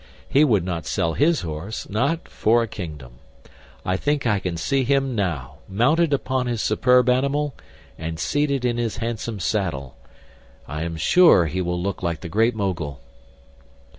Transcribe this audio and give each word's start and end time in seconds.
He 0.27 0.43
would 0.43 0.65
not 0.65 0.87
sell 0.87 1.13
his 1.13 1.41
horse; 1.41 1.87
not 1.87 2.27
for 2.27 2.63
a 2.63 2.67
kingdom! 2.67 3.19
I 3.85 3.97
think 3.97 4.25
I 4.25 4.39
can 4.39 4.57
see 4.57 4.83
him 4.83 5.13
now, 5.13 5.57
mounted 5.69 6.11
upon 6.11 6.47
his 6.47 6.59
superb 6.59 7.07
animal 7.07 7.53
and 7.99 8.19
seated 8.19 8.65
in 8.65 8.77
his 8.79 8.97
handsome 8.97 9.39
saddle. 9.39 9.95
I 10.67 10.81
am 10.81 10.95
sure 10.97 11.45
he 11.45 11.61
will 11.61 11.79
look 11.79 12.01
like 12.01 12.21
the 12.21 12.29
Great 12.29 12.55
Mogul!" 12.55 12.99